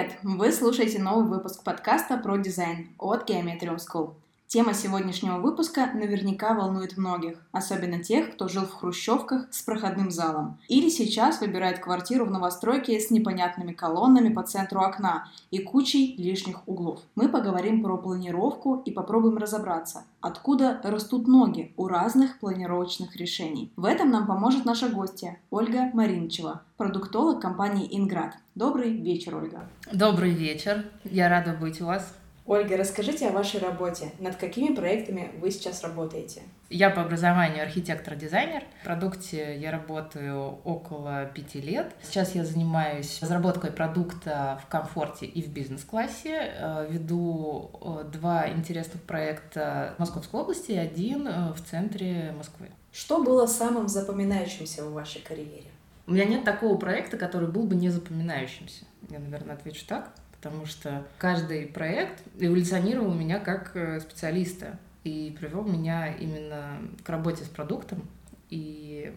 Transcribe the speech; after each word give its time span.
привет! 0.00 0.18
Вы 0.22 0.52
слушаете 0.52 0.98
новый 0.98 1.28
выпуск 1.28 1.62
подкаста 1.62 2.16
про 2.16 2.38
дизайн 2.38 2.88
от 2.98 3.28
Geometrium 3.28 3.76
School. 3.76 4.14
Тема 4.52 4.74
сегодняшнего 4.74 5.38
выпуска 5.38 5.92
наверняка 5.94 6.54
волнует 6.54 6.96
многих, 6.96 7.38
особенно 7.52 8.02
тех, 8.02 8.32
кто 8.32 8.48
жил 8.48 8.64
в 8.64 8.74
хрущевках 8.74 9.46
с 9.52 9.62
проходным 9.62 10.10
залом, 10.10 10.58
или 10.66 10.88
сейчас 10.88 11.40
выбирает 11.40 11.78
квартиру 11.78 12.24
в 12.24 12.32
новостройке 12.32 12.98
с 12.98 13.12
непонятными 13.12 13.72
колоннами 13.72 14.34
по 14.34 14.42
центру 14.42 14.80
окна 14.80 15.28
и 15.52 15.60
кучей 15.60 16.16
лишних 16.16 16.66
углов. 16.66 16.98
Мы 17.14 17.28
поговорим 17.28 17.80
про 17.80 17.96
планировку 17.96 18.82
и 18.84 18.90
попробуем 18.90 19.36
разобраться, 19.36 20.02
откуда 20.20 20.80
растут 20.82 21.28
ноги 21.28 21.72
у 21.76 21.86
разных 21.86 22.40
планировочных 22.40 23.14
решений. 23.14 23.70
В 23.76 23.84
этом 23.84 24.10
нам 24.10 24.26
поможет 24.26 24.64
наша 24.64 24.88
гостья 24.88 25.38
Ольга 25.52 25.90
Маринчева, 25.92 26.62
продуктолог 26.76 27.40
компании 27.40 27.86
«Инград». 27.96 28.34
Добрый 28.56 28.90
вечер, 28.90 29.36
Ольга. 29.36 29.68
Добрый 29.92 30.32
вечер. 30.32 30.86
Я 31.04 31.28
рада 31.28 31.52
быть 31.52 31.80
у 31.80 31.86
вас. 31.86 32.16
Ольга, 32.50 32.76
расскажите 32.76 33.28
о 33.28 33.30
вашей 33.30 33.60
работе. 33.60 34.10
Над 34.18 34.34
какими 34.34 34.74
проектами 34.74 35.30
вы 35.38 35.52
сейчас 35.52 35.84
работаете? 35.84 36.42
Я 36.68 36.90
по 36.90 37.02
образованию 37.02 37.62
архитектор-дизайнер. 37.62 38.64
В 38.80 38.84
продукте 38.86 39.56
я 39.56 39.70
работаю 39.70 40.58
около 40.64 41.26
пяти 41.26 41.60
лет. 41.60 41.94
Сейчас 42.02 42.34
я 42.34 42.44
занимаюсь 42.44 43.20
разработкой 43.22 43.70
продукта 43.70 44.60
в 44.64 44.68
комфорте 44.68 45.26
и 45.26 45.40
в 45.42 45.52
бизнес-классе. 45.52 46.52
Э, 46.58 46.88
веду 46.90 47.70
э, 47.80 48.10
два 48.12 48.50
интересных 48.50 49.00
проекта 49.02 49.94
в 49.96 50.00
Московской 50.00 50.40
области 50.40 50.72
и 50.72 50.76
один 50.76 51.28
э, 51.28 51.52
в 51.52 51.62
центре 51.62 52.34
Москвы. 52.36 52.70
Что 52.90 53.22
было 53.22 53.46
самым 53.46 53.86
запоминающимся 53.86 54.84
в 54.84 54.92
вашей 54.92 55.20
карьере? 55.20 55.70
У 56.08 56.14
меня 56.14 56.24
нет 56.24 56.42
такого 56.42 56.76
проекта, 56.76 57.16
который 57.16 57.48
был 57.48 57.62
бы 57.62 57.76
не 57.76 57.90
запоминающимся. 57.90 58.86
Я, 59.08 59.20
наверное, 59.20 59.54
отвечу 59.54 59.86
так 59.86 60.10
потому 60.40 60.64
что 60.64 61.06
каждый 61.18 61.66
проект 61.66 62.22
эволюционировал 62.38 63.12
меня 63.12 63.38
как 63.38 63.76
э, 63.76 64.00
специалиста 64.00 64.78
и 65.04 65.36
привел 65.38 65.64
меня 65.64 66.14
именно 66.14 66.78
к 67.04 67.08
работе 67.10 67.44
с 67.44 67.48
продуктом. 67.48 68.08
И 68.48 69.12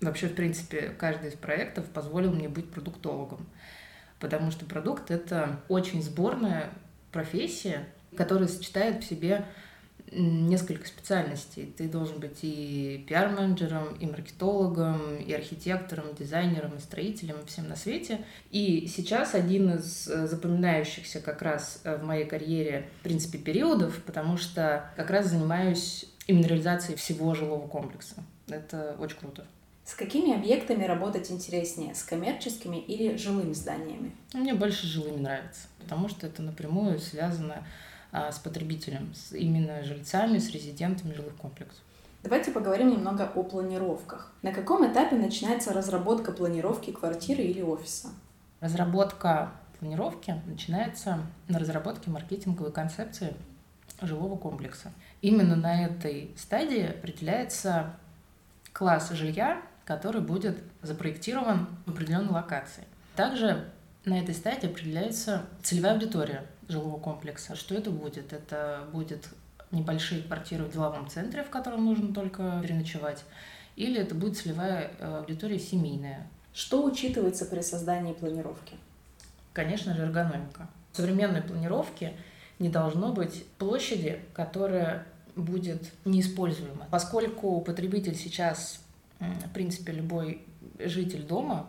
вообще, 0.00 0.26
в 0.26 0.34
принципе, 0.34 0.90
каждый 0.98 1.30
из 1.30 1.34
проектов 1.34 1.86
позволил 1.86 2.32
мне 2.32 2.48
быть 2.48 2.68
продуктологом, 2.68 3.46
потому 4.18 4.50
что 4.50 4.66
продукт— 4.66 5.10
это 5.12 5.60
очень 5.68 6.02
сборная 6.02 6.70
профессия, 7.12 7.86
которая 8.16 8.48
сочетает 8.48 9.04
в 9.04 9.08
себе 9.08 9.44
несколько 10.16 10.86
специальностей. 10.86 11.72
Ты 11.76 11.88
должен 11.88 12.18
быть 12.18 12.38
и 12.42 13.04
пиар-менеджером, 13.08 13.94
и 14.00 14.06
маркетологом, 14.06 15.16
и 15.16 15.32
архитектором, 15.32 16.06
дизайнером, 16.18 16.76
и 16.76 16.80
строителем, 16.80 17.36
и 17.42 17.46
всем 17.46 17.68
на 17.68 17.76
свете. 17.76 18.24
И 18.50 18.86
сейчас 18.88 19.34
один 19.34 19.74
из 19.74 20.08
э, 20.08 20.26
запоминающихся 20.26 21.20
как 21.20 21.42
раз 21.42 21.80
э, 21.84 21.96
в 21.96 22.04
моей 22.04 22.24
карьере, 22.24 22.88
в 23.00 23.02
принципе, 23.02 23.38
периодов, 23.38 24.02
потому 24.04 24.36
что 24.36 24.90
как 24.96 25.10
раз 25.10 25.26
занимаюсь 25.26 26.06
именно 26.26 26.46
реализацией 26.46 26.96
всего 26.96 27.34
жилого 27.34 27.66
комплекса. 27.68 28.16
Это 28.48 28.96
очень 28.98 29.18
круто. 29.18 29.44
С 29.84 29.94
какими 29.94 30.34
объектами 30.34 30.84
работать 30.84 31.30
интереснее? 31.30 31.94
С 31.94 32.02
коммерческими 32.02 32.76
или 32.76 33.16
жилыми 33.16 33.52
зданиями? 33.52 34.10
Мне 34.34 34.52
больше 34.52 34.86
жилыми 34.86 35.20
нравится, 35.20 35.68
потому 35.78 36.08
что 36.08 36.26
это 36.26 36.42
напрямую 36.42 36.98
связано 36.98 37.64
с 38.32 38.38
потребителем, 38.38 39.12
с 39.14 39.32
именно 39.32 39.82
жильцами, 39.82 40.38
с 40.38 40.50
резидентами 40.50 41.14
жилых 41.14 41.34
комплексов. 41.36 41.82
Давайте 42.22 42.50
поговорим 42.50 42.90
немного 42.90 43.30
о 43.34 43.42
планировках. 43.42 44.32
На 44.42 44.52
каком 44.52 44.90
этапе 44.90 45.16
начинается 45.16 45.72
разработка 45.72 46.32
планировки 46.32 46.90
квартиры 46.90 47.44
или 47.44 47.62
офиса? 47.62 48.08
Разработка 48.60 49.52
планировки 49.78 50.34
начинается 50.46 51.20
на 51.48 51.58
разработке 51.58 52.10
маркетинговой 52.10 52.72
концепции 52.72 53.34
жилого 54.02 54.36
комплекса. 54.36 54.92
Именно 55.22 55.56
на 55.56 55.84
этой 55.84 56.34
стадии 56.36 56.88
определяется 56.88 57.94
класс 58.72 59.10
жилья, 59.10 59.62
который 59.84 60.20
будет 60.20 60.58
запроектирован 60.82 61.68
в 61.86 61.92
определенной 61.92 62.32
локации. 62.32 62.84
Также 63.14 63.68
на 64.04 64.18
этой 64.18 64.34
стадии 64.34 64.66
определяется 64.66 65.46
целевая 65.62 65.94
аудитория 65.94 66.44
жилого 66.68 66.98
комплекса. 66.98 67.56
Что 67.56 67.74
это 67.74 67.90
будет? 67.90 68.32
Это 68.32 68.84
будет 68.92 69.28
небольшие 69.70 70.22
квартиры 70.22 70.64
в 70.64 70.72
деловом 70.72 71.08
центре, 71.08 71.42
в 71.42 71.50
котором 71.50 71.84
нужно 71.84 72.14
только 72.14 72.60
переночевать, 72.62 73.24
или 73.74 74.00
это 74.00 74.14
будет 74.14 74.36
целевая 74.36 74.90
э, 74.98 75.18
аудитория 75.18 75.58
семейная. 75.58 76.26
Что 76.52 76.84
учитывается 76.84 77.44
при 77.44 77.60
создании 77.60 78.14
планировки? 78.14 78.76
Конечно 79.52 79.94
же, 79.94 80.02
эргономика. 80.02 80.68
В 80.92 80.96
современной 80.96 81.42
планировке 81.42 82.14
не 82.58 82.68
должно 82.68 83.12
быть 83.12 83.44
площади, 83.58 84.20
которая 84.32 85.06
будет 85.34 85.92
неиспользуема. 86.06 86.86
Поскольку 86.90 87.60
потребитель 87.60 88.14
сейчас, 88.14 88.80
в 89.18 89.50
принципе, 89.52 89.92
любой 89.92 90.42
житель 90.78 91.22
дома 91.22 91.66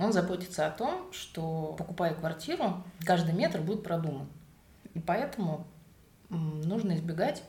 он 0.00 0.12
заботится 0.12 0.66
о 0.66 0.70
том, 0.70 1.12
что, 1.12 1.74
покупая 1.78 2.14
квартиру, 2.14 2.82
каждый 3.04 3.34
метр 3.34 3.60
будет 3.60 3.82
продуман. 3.82 4.28
И 4.94 4.98
поэтому 4.98 5.66
нужно 6.30 6.94
избегать 6.94 7.42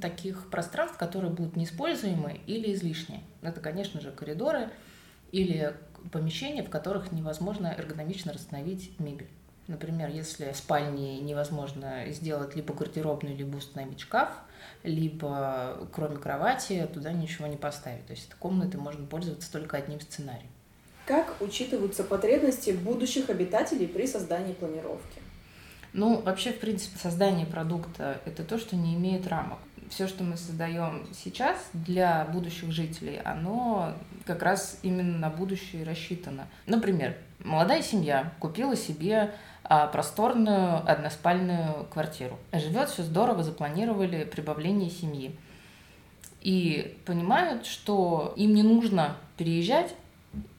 таких 0.00 0.48
пространств, 0.50 0.96
которые 0.96 1.30
будут 1.30 1.56
неиспользуемы 1.56 2.40
или 2.46 2.72
излишние. 2.72 3.20
Это, 3.42 3.60
конечно 3.60 4.00
же, 4.00 4.10
коридоры 4.10 4.70
или 5.32 5.76
помещения, 6.10 6.62
в 6.62 6.70
которых 6.70 7.12
невозможно 7.12 7.66
эргономично 7.66 8.32
расстановить 8.32 8.98
мебель. 8.98 9.28
Например, 9.68 10.08
если 10.10 10.50
в 10.50 10.56
спальне 10.56 11.20
невозможно 11.20 12.04
сделать 12.08 12.56
либо 12.56 12.74
гардеробную, 12.74 13.36
либо 13.36 13.56
установить 13.56 14.00
шкаф, 14.00 14.30
либо 14.82 15.88
кроме 15.92 16.16
кровати 16.16 16.88
туда 16.92 17.12
ничего 17.12 17.46
не 17.46 17.56
поставить. 17.56 18.06
То 18.06 18.12
есть 18.12 18.34
комнаты 18.34 18.78
можно 18.78 19.06
пользоваться 19.06 19.52
только 19.52 19.76
одним 19.76 20.00
сценарием. 20.00 20.50
Как 21.12 21.42
учитываются 21.42 22.04
потребности 22.04 22.70
будущих 22.70 23.28
обитателей 23.28 23.86
при 23.86 24.06
создании 24.06 24.54
планировки? 24.54 25.20
Ну, 25.92 26.22
вообще, 26.22 26.52
в 26.52 26.58
принципе, 26.58 26.98
создание 26.98 27.44
продукта– 27.44 28.22
это 28.24 28.44
то, 28.44 28.56
что 28.56 28.76
не 28.76 28.94
имеет 28.94 29.28
рамок. 29.28 29.58
Все, 29.90 30.08
что 30.08 30.24
мы 30.24 30.38
создаем 30.38 31.06
сейчас 31.12 31.58
для 31.74 32.24
будущих 32.32 32.72
жителей, 32.72 33.20
оно 33.26 33.92
как 34.24 34.42
раз 34.42 34.78
именно 34.80 35.18
на 35.18 35.28
будущее 35.28 35.84
рассчитано. 35.84 36.46
Например, 36.64 37.14
молодая 37.40 37.82
семья 37.82 38.32
купила 38.38 38.74
себе 38.74 39.34
а, 39.64 39.88
просторную 39.88 40.78
односпальную 40.90 41.84
квартиру. 41.92 42.38
Живет 42.54 42.88
все 42.88 43.02
здорово, 43.02 43.42
запланировали 43.42 44.24
прибавление 44.24 44.88
семьи. 44.88 45.36
И 46.40 46.96
понимают, 47.04 47.66
что 47.66 48.32
им 48.34 48.54
не 48.54 48.62
нужно 48.62 49.18
переезжать, 49.36 49.94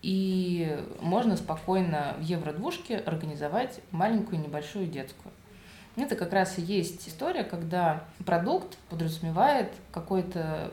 и 0.01 0.77
можно 1.01 1.35
спокойно 1.35 2.15
в 2.19 2.21
евро-двушке 2.21 2.97
организовать 2.97 3.79
маленькую 3.91 4.41
небольшую 4.41 4.87
детскую. 4.87 5.31
Это 5.95 6.15
как 6.15 6.33
раз 6.33 6.57
и 6.57 6.61
есть 6.61 7.07
история, 7.07 7.43
когда 7.43 8.05
продукт 8.25 8.77
подразумевает 8.89 9.71
какой-то 9.91 10.71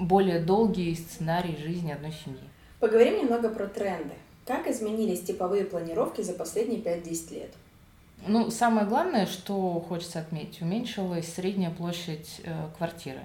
более 0.00 0.40
долгий 0.40 0.94
сценарий 0.94 1.56
жизни 1.56 1.92
одной 1.92 2.12
семьи. 2.12 2.40
Поговорим 2.80 3.18
немного 3.18 3.48
про 3.48 3.66
тренды. 3.66 4.14
Как 4.46 4.66
изменились 4.66 5.22
типовые 5.22 5.64
планировки 5.64 6.22
за 6.22 6.32
последние 6.32 6.80
5-10 6.80 7.34
лет? 7.34 7.54
Ну, 8.26 8.50
самое 8.50 8.86
главное, 8.86 9.26
что 9.26 9.84
хочется 9.88 10.20
отметить, 10.20 10.62
уменьшилась 10.62 11.32
средняя 11.32 11.70
площадь 11.70 12.40
э, 12.44 12.68
квартиры. 12.76 13.20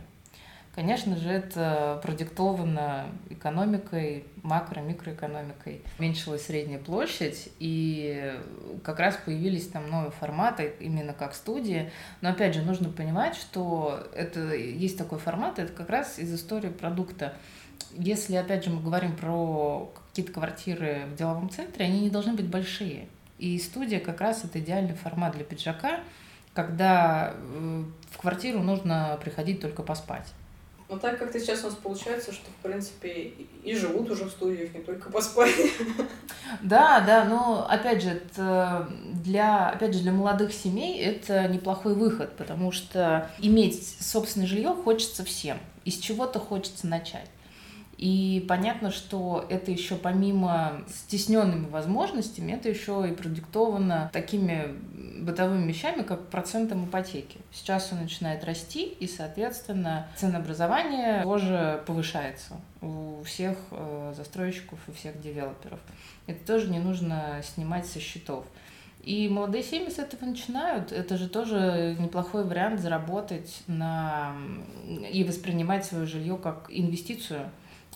Конечно 0.77 1.15
же, 1.15 1.31
это 1.31 1.99
продиктовано 2.03 3.07
экономикой, 3.31 4.25
макро-микроэкономикой. 4.43 5.81
Уменьшилась 5.97 6.45
средняя 6.45 6.77
площадь, 6.77 7.49
и 7.57 8.39
как 8.83 8.99
раз 8.99 9.17
появились 9.25 9.69
там 9.69 9.89
новые 9.89 10.11
форматы, 10.11 10.75
именно 10.79 11.13
как 11.13 11.33
студии. 11.33 11.89
Но 12.21 12.29
опять 12.29 12.53
же, 12.53 12.61
нужно 12.61 12.89
понимать, 12.89 13.35
что 13.35 14.07
это 14.13 14.53
есть 14.53 14.99
такой 14.99 15.17
формат, 15.17 15.57
это 15.57 15.73
как 15.73 15.89
раз 15.89 16.19
из 16.19 16.31
истории 16.31 16.69
продукта. 16.69 17.33
Если, 17.93 18.35
опять 18.35 18.63
же, 18.63 18.69
мы 18.69 18.83
говорим 18.83 19.15
про 19.15 19.91
какие-то 20.09 20.31
квартиры 20.31 21.07
в 21.11 21.15
деловом 21.15 21.49
центре, 21.49 21.85
они 21.85 22.01
не 22.01 22.11
должны 22.11 22.33
быть 22.33 22.45
большие. 22.45 23.07
И 23.39 23.57
студия 23.57 23.99
как 23.99 24.21
раз 24.21 24.45
это 24.45 24.59
идеальный 24.59 24.93
формат 24.93 25.33
для 25.33 25.43
пиджака, 25.43 26.01
когда 26.53 27.33
э, 27.33 27.83
в 28.11 28.17
квартиру 28.19 28.59
нужно 28.59 29.17
приходить 29.23 29.59
только 29.59 29.81
поспать. 29.81 30.31
Но 30.89 30.97
так 30.97 31.19
как-то 31.19 31.37
сейчас 31.39 31.63
у 31.63 31.67
нас 31.67 31.75
получается, 31.75 32.31
что, 32.31 32.45
в 32.49 32.63
принципе, 32.63 33.33
и 33.63 33.75
живут 33.75 34.09
уже 34.09 34.23
в 34.25 34.29
студиях, 34.29 34.73
не 34.73 34.81
только 34.81 35.09
по 35.09 35.21
спальне. 35.21 35.71
Да, 36.61 37.01
да, 37.01 37.25
но, 37.25 37.67
опять 37.69 38.01
же, 38.01 38.21
для, 39.13 39.69
опять 39.69 39.93
же, 39.93 39.99
для 39.99 40.13
молодых 40.13 40.53
семей 40.53 40.97
это 41.01 41.45
неплохой 41.49 41.93
выход, 41.93 42.37
потому 42.37 42.71
что 42.71 43.29
иметь 43.39 43.97
собственное 43.99 44.47
жилье 44.47 44.73
хочется 44.73 45.25
всем, 45.25 45.59
из 45.83 45.97
чего-то 45.97 46.39
хочется 46.39 46.87
начать. 46.87 47.29
И 47.97 48.45
понятно, 48.47 48.91
что 48.91 49.43
это 49.49 49.71
еще 49.71 49.95
помимо 49.95 50.83
стесненными 50.87 51.67
возможностями, 51.67 52.51
это 52.51 52.69
еще 52.69 53.07
и 53.09 53.13
продиктовано 53.13 54.11
такими 54.13 54.67
бытовыми 55.19 55.67
вещами, 55.67 56.03
как 56.03 56.29
процентом 56.29 56.85
ипотеки. 56.85 57.39
Сейчас 57.51 57.91
он 57.91 58.01
начинает 58.01 58.43
расти, 58.43 58.85
и, 58.85 59.07
соответственно, 59.07 60.07
ценообразование 60.15 61.23
тоже 61.23 61.81
повышается 61.87 62.57
у 62.81 63.23
всех 63.23 63.57
э, 63.71 64.13
застройщиков 64.15 64.77
и 64.87 64.91
всех 64.91 65.19
девелоперов. 65.19 65.79
Это 66.27 66.45
тоже 66.45 66.69
не 66.69 66.79
нужно 66.79 67.41
снимать 67.43 67.87
со 67.87 67.99
счетов. 67.99 68.45
И 69.03 69.29
молодые 69.29 69.63
семьи 69.63 69.89
с 69.89 69.99
этого 69.99 70.25
начинают. 70.25 70.91
Это 70.91 71.17
же 71.17 71.29
тоже 71.29 71.95
неплохой 71.97 72.43
вариант 72.43 72.81
заработать 72.81 73.63
на 73.65 74.35
и 75.11 75.23
воспринимать 75.23 75.85
свое 75.85 76.05
жилье 76.05 76.37
как 76.37 76.67
инвестицию 76.69 77.49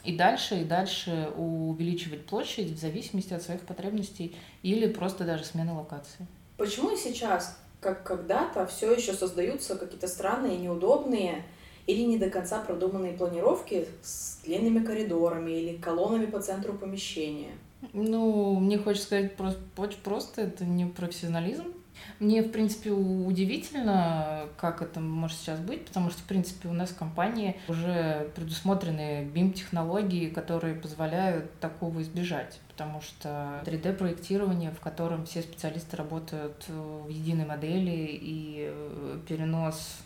и 0.03 0.15
дальше, 0.15 0.61
и 0.61 0.63
дальше 0.63 1.31
увеличивать 1.35 2.25
площадь 2.25 2.71
в 2.71 2.79
зависимости 2.79 3.33
от 3.33 3.41
своих 3.41 3.61
потребностей 3.61 4.35
или 4.63 4.87
просто 4.87 5.23
даже 5.23 5.43
смены 5.43 5.73
локации. 5.73 6.27
Почему 6.57 6.95
сейчас, 6.95 7.57
как 7.79 8.03
когда-то, 8.03 8.65
все 8.67 8.93
еще 8.93 9.13
создаются 9.13 9.75
какие-то 9.75 10.07
странные, 10.07 10.57
неудобные 10.57 11.43
или 11.87 12.01
не 12.01 12.17
до 12.17 12.29
конца 12.29 12.61
продуманные 12.61 13.13
планировки 13.13 13.87
с 14.03 14.39
длинными 14.43 14.83
коридорами 14.85 15.51
или 15.51 15.77
колоннами 15.77 16.25
по 16.25 16.39
центру 16.41 16.73
помещения? 16.73 17.51
Ну, 17.93 18.59
мне 18.59 18.77
хочется 18.77 19.07
сказать 19.07 19.35
просто, 19.35 19.97
просто, 20.03 20.41
это 20.41 20.65
не 20.65 20.85
профессионализм, 20.85 21.73
мне, 22.19 22.41
в 22.41 22.51
принципе, 22.51 22.91
удивительно, 22.91 24.47
как 24.57 24.81
это 24.81 24.99
может 24.99 25.37
сейчас 25.37 25.59
быть, 25.59 25.85
потому 25.85 26.09
что, 26.09 26.19
в 26.19 26.25
принципе, 26.25 26.69
у 26.69 26.73
нас 26.73 26.89
в 26.89 26.97
компании 26.97 27.57
уже 27.67 28.29
предусмотрены 28.35 29.25
BIM-технологии, 29.33 30.29
которые 30.29 30.75
позволяют 30.75 31.59
такого 31.59 32.01
избежать 32.01 32.59
потому 32.81 33.01
что 33.01 33.61
3D-проектирование, 33.65 34.71
в 34.71 34.79
котором 34.79 35.27
все 35.27 35.43
специалисты 35.43 35.97
работают 35.97 36.67
в 36.67 37.09
единой 37.09 37.45
модели 37.45 38.09
и 38.09 38.71
э, 38.71 39.19
перенос 39.27 39.99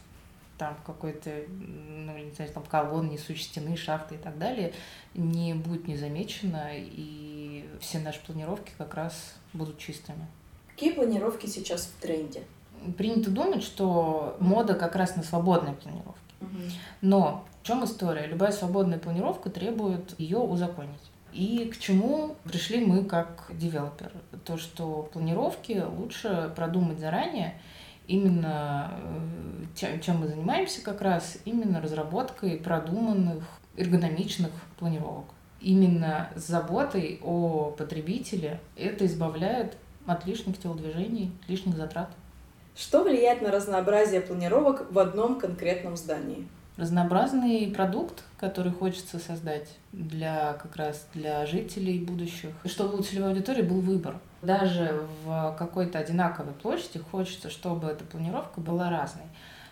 там 0.57 0.75
какой-то, 0.85 1.31
ну, 1.47 2.17
не 2.17 2.31
знаю, 2.31 2.51
там 2.51 2.63
колонн, 2.63 3.09
несущей 3.09 3.43
стены, 3.43 3.75
шахты 3.77 4.15
и 4.15 4.17
так 4.17 4.37
далее, 4.37 4.73
не 5.13 5.53
будет 5.53 5.87
незамечено, 5.87 6.69
и 6.73 7.65
все 7.79 7.99
наши 7.99 8.19
планировки 8.25 8.71
как 8.77 8.93
раз 8.95 9.35
будут 9.53 9.77
чистыми. 9.77 10.27
Какие 10.75 10.91
планировки 10.91 11.45
сейчас 11.45 11.85
в 11.85 12.01
тренде? 12.01 12.43
Принято 12.97 13.31
думать, 13.31 13.63
что 13.63 14.35
мода 14.41 14.73
как 14.73 14.97
раз 14.97 15.15
на 15.15 15.23
свободные 15.23 15.73
планировки. 15.73 16.19
Но 16.99 17.45
в 17.61 17.65
чем 17.65 17.85
история? 17.85 18.27
Любая 18.27 18.51
свободная 18.51 18.99
планировка 18.99 19.49
требует 19.49 20.19
ее 20.19 20.37
узаконить. 20.37 20.99
И 21.31 21.71
к 21.73 21.79
чему 21.79 22.35
пришли 22.43 22.85
мы 22.85 23.05
как 23.05 23.49
девелопер? 23.53 24.11
То, 24.43 24.57
что 24.57 25.09
планировки 25.13 25.81
лучше 25.97 26.51
продумать 26.57 26.99
заранее, 26.99 27.55
именно 28.07 28.91
э, 29.77 29.99
чем 30.01 30.19
мы 30.19 30.27
занимаемся 30.27 30.81
как 30.83 31.01
раз, 31.01 31.37
именно 31.45 31.81
разработкой 31.81 32.57
продуманных 32.57 33.43
эргономичных 33.77 34.51
планировок. 34.77 35.25
Именно 35.61 36.29
с 36.35 36.47
заботой 36.47 37.19
о 37.23 37.71
потребителе 37.77 38.59
это 38.75 39.05
избавляет 39.05 39.77
от 40.05 40.25
лишних 40.25 40.57
телодвижений, 40.59 41.31
лишних 41.47 41.75
затрат. 41.75 42.09
Что 42.75 43.03
влияет 43.03 43.41
на 43.41 43.51
разнообразие 43.51 44.21
планировок 44.21 44.91
в 44.91 44.99
одном 44.99 45.39
конкретном 45.39 45.95
здании? 45.95 46.47
Разнообразный 46.77 47.71
продукт, 47.73 48.23
который 48.37 48.73
хочется 48.73 49.17
создать 49.17 49.69
для 49.93 50.53
как 50.53 50.75
раз 50.75 51.07
для 51.13 51.45
жителей 51.45 51.99
будущих, 51.99 52.49
и 52.65 52.67
чтобы 52.67 52.97
у 52.97 53.01
целевой 53.01 53.29
аудитории 53.29 53.61
был 53.61 53.79
выбор. 53.79 54.17
Даже 54.41 55.07
в 55.23 55.55
какой-то 55.57 55.99
одинаковой 55.99 56.53
площади 56.53 56.99
хочется, 56.99 57.49
чтобы 57.49 57.87
эта 57.87 58.03
планировка 58.03 58.59
была 58.59 58.89
разной. 58.89 59.23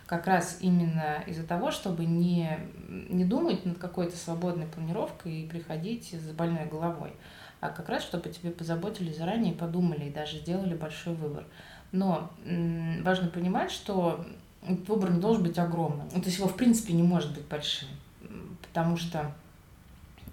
Как 0.05 0.27
раз 0.27 0.59
именно 0.61 1.21
из-за 1.27 1.43
того, 1.43 1.71
чтобы 1.71 2.05
не, 2.05 2.57
не 2.87 3.25
думать 3.25 3.65
над 3.65 3.79
какой-то 3.79 4.15
свободной 4.15 4.67
планировкой 4.67 5.41
и 5.41 5.47
приходить 5.47 6.13
с 6.13 6.31
больной 6.31 6.65
головой 6.65 7.13
а 7.63 7.69
как 7.69 7.87
раз, 7.87 8.03
чтобы 8.03 8.29
тебе 8.29 8.51
позаботились 8.51 9.17
заранее, 9.17 9.53
подумали 9.53 10.05
и 10.05 10.11
даже 10.11 10.39
сделали 10.39 10.75
большой 10.75 11.13
выбор. 11.13 11.45
Но 11.93 12.29
важно 12.45 13.29
понимать, 13.29 13.71
что 13.71 14.25
выбор 14.61 15.11
не 15.11 15.21
должен 15.21 15.43
быть 15.43 15.57
огромным. 15.57 16.09
То 16.09 16.19
есть 16.19 16.37
его, 16.37 16.49
в 16.49 16.57
принципе, 16.57 16.91
не 16.93 17.03
может 17.03 17.33
быть 17.33 17.45
большим, 17.45 17.87
потому 18.61 18.97
что 18.97 19.33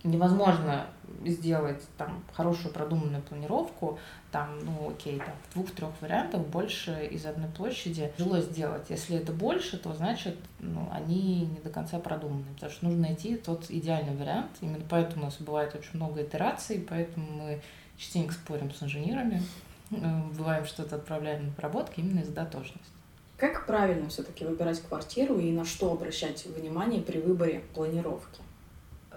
невозможно 0.04 0.86
сделать 1.24 1.82
там 1.98 2.22
хорошую 2.32 2.72
продуманную 2.72 3.22
планировку, 3.22 3.98
там, 4.30 4.58
ну 4.64 4.90
окей, 4.90 5.18
там 5.18 5.34
в 5.48 5.54
двух-трех 5.54 5.90
вариантах 6.00 6.40
больше 6.42 7.06
из 7.10 7.26
одной 7.26 7.48
площади 7.48 8.12
жило 8.16 8.40
сделать. 8.40 8.86
Если 8.88 9.16
это 9.16 9.32
больше, 9.32 9.76
то 9.76 9.92
значит, 9.92 10.36
ну, 10.60 10.88
они 10.92 11.46
не 11.46 11.60
до 11.60 11.70
конца 11.70 11.98
продуманы, 11.98 12.44
потому 12.54 12.72
что 12.72 12.84
нужно 12.86 13.02
найти 13.02 13.36
тот 13.36 13.70
идеальный 13.70 14.16
вариант. 14.16 14.50
Именно 14.60 14.84
поэтому 14.88 15.22
у 15.22 15.24
нас 15.26 15.36
бывает 15.38 15.74
очень 15.74 15.90
много 15.94 16.22
итераций, 16.22 16.84
поэтому 16.88 17.26
мы 17.30 17.60
частенько 17.96 18.32
спорим 18.32 18.72
с 18.72 18.82
инженерами, 18.82 19.42
э, 19.90 19.96
бываем 20.32 20.64
что-то 20.64 20.96
отправляем 20.96 21.46
на 21.46 21.52
проработки 21.52 22.00
именно 22.00 22.20
из-за 22.20 22.32
дотошности. 22.32 22.90
Как 23.36 23.66
правильно 23.66 24.08
все-таки 24.10 24.44
выбирать 24.44 24.80
квартиру 24.82 25.38
и 25.38 25.50
на 25.50 25.64
что 25.64 25.92
обращать 25.92 26.44
внимание 26.46 27.02
при 27.02 27.18
выборе 27.18 27.62
планировки? 27.74 28.40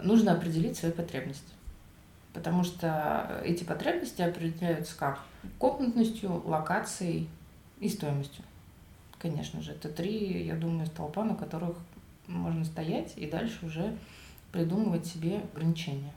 Нужно 0.02 0.34
определить 0.34 0.78
свои 0.78 0.92
потребности 0.92 1.54
потому 2.34 2.64
что 2.64 3.42
эти 3.46 3.64
потребности 3.64 4.22
определяются 4.22 4.98
как? 4.98 5.20
Комнатностью, 5.60 6.42
локацией 6.46 7.30
и 7.80 7.88
стоимостью. 7.88 8.44
Конечно 9.20 9.62
же, 9.62 9.72
это 9.72 9.88
три, 9.90 10.46
я 10.46 10.56
думаю, 10.56 10.88
столпа, 10.88 11.24
на 11.24 11.36
которых 11.36 11.78
можно 12.28 12.66
стоять 12.66 13.14
и 13.16 13.28
дальше 13.28 13.66
уже 13.66 13.96
придумывать 14.52 15.06
себе 15.06 15.42
ограничения. 15.54 16.12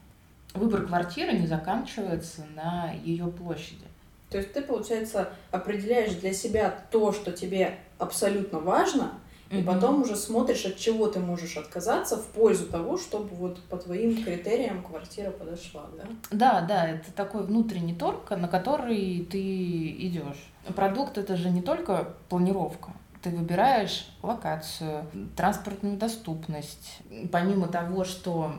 Выбор 0.54 0.86
квартиры 0.86 1.32
не 1.32 1.46
заканчивается 1.46 2.44
на 2.54 2.92
ее 3.04 3.26
площади. 3.26 3.84
То 4.30 4.38
есть 4.38 4.52
ты, 4.52 4.62
получается, 4.62 5.30
определяешь 5.50 6.14
для 6.14 6.32
себя 6.32 6.70
то, 6.90 7.12
что 7.12 7.30
тебе 7.30 7.78
абсолютно 7.98 8.58
важно, 8.58 9.12
и 9.50 9.62
потом 9.62 10.02
уже 10.02 10.16
смотришь, 10.16 10.66
от 10.66 10.76
чего 10.76 11.06
ты 11.06 11.20
можешь 11.20 11.56
отказаться 11.56 12.16
в 12.16 12.26
пользу 12.26 12.66
того, 12.66 12.98
чтобы 12.98 13.34
вот 13.34 13.62
по 13.64 13.76
твоим 13.76 14.22
критериям 14.22 14.82
квартира 14.82 15.30
подошла, 15.30 15.86
да? 15.96 16.04
Да, 16.30 16.60
да, 16.62 16.88
это 16.88 17.12
такой 17.12 17.44
внутренний 17.44 17.94
торг, 17.94 18.30
на 18.30 18.48
который 18.48 19.24
ты 19.30 19.90
идешь. 19.90 20.52
Продукт 20.74 21.16
это 21.18 21.36
же 21.36 21.50
не 21.50 21.62
только 21.62 22.14
планировка. 22.28 22.90
Ты 23.22 23.30
выбираешь 23.30 24.08
локацию, 24.22 25.04
транспортную 25.36 25.96
доступность. 25.96 26.98
Помимо 27.30 27.68
того, 27.68 28.04
что 28.04 28.54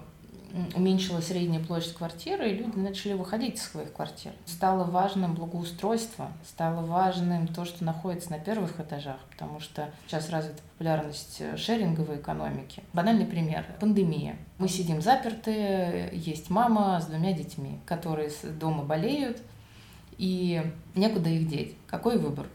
уменьшилась 0.75 1.27
средняя 1.27 1.63
площадь 1.63 1.93
квартиры, 1.93 2.49
и 2.49 2.55
люди 2.55 2.77
начали 2.77 3.13
выходить 3.13 3.55
из 3.55 3.63
своих 3.63 3.93
квартир. 3.93 4.33
Стало 4.45 4.83
важным 4.83 5.35
благоустройство, 5.35 6.31
стало 6.45 6.85
важным 6.85 7.47
то, 7.47 7.65
что 7.65 7.83
находится 7.83 8.31
на 8.31 8.39
первых 8.39 8.79
этажах, 8.79 9.17
потому 9.31 9.59
что 9.59 9.89
сейчас 10.07 10.29
развита 10.29 10.61
популярность 10.73 11.41
шеринговой 11.57 12.17
экономики. 12.17 12.83
Банальный 12.93 13.25
пример. 13.25 13.65
Пандемия. 13.79 14.37
Мы 14.57 14.67
сидим 14.67 15.01
заперты, 15.01 16.09
есть 16.13 16.49
мама 16.49 16.99
с 17.01 17.07
двумя 17.07 17.33
детьми, 17.33 17.79
которые 17.85 18.31
дома 18.59 18.83
болеют, 18.83 19.41
и 20.17 20.63
некуда 20.95 21.29
их 21.29 21.47
деть. 21.47 21.75
Какой 21.87 22.17
выбор? 22.17 22.47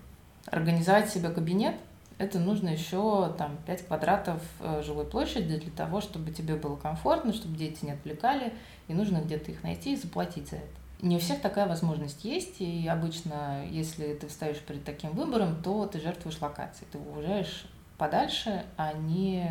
Организовать 0.46 1.10
себе 1.10 1.30
кабинет– 1.30 1.76
это 2.22 2.38
нужно 2.38 2.68
еще 2.68 3.34
там 3.36 3.58
5 3.66 3.86
квадратов 3.86 4.40
э, 4.60 4.82
жилой 4.84 5.04
площади 5.04 5.56
для 5.56 5.70
того, 5.72 6.00
чтобы 6.00 6.30
тебе 6.30 6.54
было 6.54 6.76
комфортно, 6.76 7.32
чтобы 7.32 7.56
дети 7.56 7.84
не 7.84 7.92
отвлекали, 7.92 8.52
и 8.88 8.94
нужно 8.94 9.18
где-то 9.18 9.50
их 9.50 9.62
найти 9.62 9.94
и 9.94 9.96
заплатить 9.96 10.48
за 10.48 10.56
это. 10.56 10.66
Не 11.00 11.16
у 11.16 11.18
всех 11.18 11.40
такая 11.40 11.66
возможность 11.66 12.24
есть, 12.24 12.60
и 12.60 12.86
обычно, 12.86 13.64
если 13.68 14.14
ты 14.14 14.28
встаешь 14.28 14.60
перед 14.60 14.84
таким 14.84 15.10
выбором, 15.10 15.60
то 15.60 15.84
ты 15.86 16.00
жертвуешь 16.00 16.40
локацией, 16.40 16.86
ты 16.92 16.98
уезжаешь 16.98 17.66
подальше, 17.98 18.64
а 18.76 18.92
не 18.92 19.44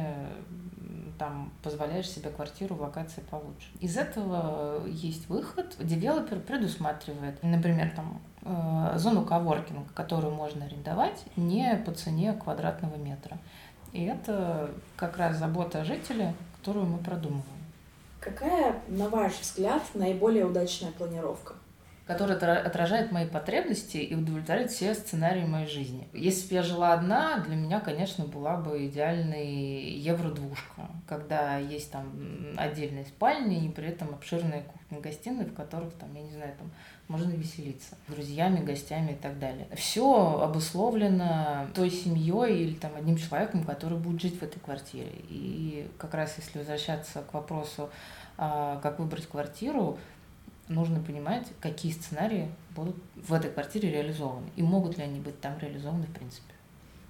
там 1.22 1.52
позволяешь 1.62 2.10
себе 2.10 2.32
квартиру 2.32 2.74
в 2.74 2.82
локации 2.82 3.22
получше. 3.22 3.70
Из 3.80 3.96
этого 3.96 4.88
есть 4.88 5.30
выход. 5.30 5.76
Девелопер 5.80 6.40
предусматривает, 6.40 7.42
например, 7.44 7.92
там 7.96 8.22
Э, 8.44 8.94
зону 8.98 9.24
коворкинга, 9.24 9.88
которую 9.94 10.34
можно 10.34 10.66
арендовать 10.66 11.24
не 11.36 11.76
по 11.86 11.92
цене 11.92 12.34
квадратного 12.34 12.96
метра. 12.96 13.38
И 13.94 14.04
это 14.04 14.72
как 14.96 15.18
раз 15.18 15.38
забота 15.38 15.82
о 15.82 15.86
жителе, 15.86 16.34
которую 16.58 16.88
мы 16.88 16.98
продумываем. 16.98 17.46
Какая, 18.20 18.82
на 18.88 19.10
ваш 19.10 19.40
взгляд, 19.40 19.84
наиболее 19.94 20.46
удачная 20.46 20.92
планировка? 20.92 21.54
Который 22.12 22.36
отражает 22.36 23.12
мои 23.12 23.26
потребности 23.26 23.98
и 23.98 24.14
удовлетворяет 24.16 24.72
все 24.72 24.94
сценарии 24.94 25.46
моей 25.46 25.68
жизни. 25.68 26.10
Если 26.14 26.50
бы 26.50 26.56
я 26.56 26.64
жила 26.64 26.94
одна, 26.94 27.38
для 27.40 27.56
меня, 27.56 27.80
конечно, 27.80 28.26
была 28.26 28.58
бы 28.58 28.86
идеальный 28.86 29.92
евро-двушка, 29.94 30.90
когда 31.08 31.58
есть 31.58 31.92
там 31.92 32.12
отдельная 32.58 33.06
спальня 33.06 33.60
и 33.60 33.70
при 33.70 33.88
этом 33.88 34.10
обширная 34.10 34.64
кухня-гостиная, 34.64 35.46
в 35.46 35.54
которых 35.54 35.94
там, 35.94 36.14
я 36.14 36.22
не 36.22 36.32
знаю, 36.32 36.54
там 36.58 36.70
можно 37.08 37.32
веселиться 37.32 37.96
с 38.08 38.12
друзьями, 38.12 38.64
гостями 38.64 39.12
и 39.12 39.16
так 39.16 39.40
далее. 39.40 39.68
Все 39.76 40.40
обусловлено 40.42 41.68
той 41.74 41.90
семьей 41.90 42.64
или 42.64 42.74
там 42.74 42.92
одним 42.96 43.18
человеком, 43.18 43.64
который 43.64 43.98
будет 43.98 44.22
жить 44.22 44.40
в 44.40 44.44
этой 44.44 44.60
квартире. 44.60 45.12
И 45.30 45.90
как 45.98 46.14
раз 46.14 46.36
если 46.38 46.60
возвращаться 46.60 47.22
к 47.22 47.34
вопросу, 47.34 47.90
а, 48.38 48.80
как 48.82 49.00
выбрать 49.00 49.28
квартиру, 49.28 50.00
нужно 50.72 51.02
понимать, 51.02 51.48
какие 51.60 51.92
сценарии 51.92 52.50
будут 52.76 52.96
в 53.16 53.34
этой 53.34 53.52
квартире 53.52 53.92
реализованы 53.92 54.48
и 54.56 54.64
могут 54.64 54.98
ли 54.98 55.04
они 55.04 55.20
быть 55.20 55.40
там 55.40 55.58
реализованы 55.60 56.04
в 56.04 56.14
принципе. 56.14 56.54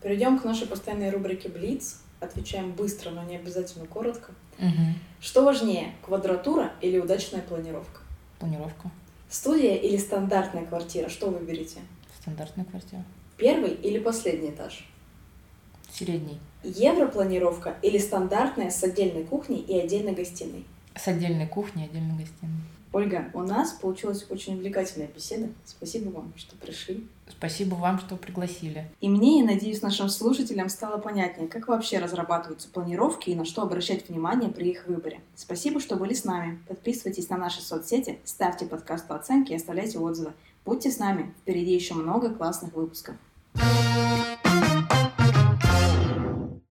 Перейдем 0.01 0.39
к 0.39 0.43
нашей 0.43 0.67
постоянной 0.67 1.09
рубрике 1.11 1.49
Блиц. 1.49 2.01
Отвечаем 2.19 2.73
быстро, 2.73 3.09
но 3.09 3.23
не 3.23 3.35
обязательно 3.35 3.85
коротко. 3.87 4.31
Угу. 4.59 4.95
Что 5.19 5.43
важнее, 5.43 5.93
квадратура 6.05 6.71
или 6.81 6.99
удачная 6.99 7.41
планировка? 7.41 8.01
Планировка. 8.39 8.91
Студия 9.29 9.75
или 9.75 9.97
стандартная 9.97 10.65
квартира? 10.65 11.09
Что 11.09 11.29
выберете? 11.29 11.79
Стандартная 12.19 12.65
квартира. 12.65 13.03
Первый 13.37 13.71
или 13.71 13.97
последний 13.97 14.49
этаж? 14.49 14.87
Средний. 15.91 16.39
Европланировка 16.63 17.75
или 17.81 17.97
стандартная 17.97 18.69
с 18.69 18.83
отдельной 18.83 19.23
кухней 19.23 19.59
и 19.59 19.79
отдельной 19.79 20.13
гостиной? 20.13 20.65
С 20.95 21.07
отдельной 21.07 21.47
кухней 21.47 21.85
и 21.85 21.89
отдельной 21.89 22.17
гостиной. 22.17 22.61
Ольга, 22.93 23.31
у 23.33 23.41
нас 23.41 23.71
получилась 23.71 24.25
очень 24.29 24.55
увлекательная 24.55 25.07
беседа. 25.07 25.50
Спасибо 25.65 26.10
вам, 26.10 26.33
что 26.36 26.57
пришли. 26.57 27.07
Спасибо 27.29 27.75
вам, 27.75 28.00
что 28.00 28.17
пригласили. 28.17 28.91
И 29.00 29.07
мне, 29.07 29.39
и, 29.39 29.43
надеюсь, 29.43 29.81
нашим 29.81 30.10
слушателям 30.10 30.67
стало 30.67 30.98
понятнее, 30.98 31.48
как 31.48 31.69
вообще 31.69 32.00
разрабатываются 32.00 32.67
планировки 32.67 33.29
и 33.29 33.36
на 33.36 33.45
что 33.45 33.62
обращать 33.62 34.10
внимание 34.10 34.50
при 34.50 34.71
их 34.71 34.88
выборе. 34.88 35.21
Спасибо, 35.36 35.79
что 35.79 35.95
были 35.95 36.13
с 36.13 36.25
нами. 36.25 36.60
Подписывайтесь 36.67 37.29
на 37.29 37.38
наши 37.38 37.62
соцсети, 37.62 38.19
ставьте 38.25 38.65
подкасту 38.65 39.13
оценки 39.13 39.53
и 39.53 39.55
оставляйте 39.55 39.98
отзывы. 39.98 40.33
Будьте 40.65 40.91
с 40.91 41.00
нами, 41.00 41.33
впереди 41.41 41.74
еще 41.74 41.93
много 41.93 42.29
классных 42.29 42.74
выпусков. 42.74 43.15